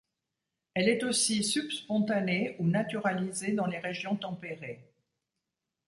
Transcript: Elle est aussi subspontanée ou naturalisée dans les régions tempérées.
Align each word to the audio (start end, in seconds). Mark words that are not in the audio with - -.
Elle 0.73 0.89
est 0.89 1.03
aussi 1.03 1.43
subspontanée 1.43 2.55
ou 2.57 2.65
naturalisée 2.65 3.51
dans 3.51 3.67
les 3.67 3.77
régions 3.77 4.15
tempérées. 4.15 4.83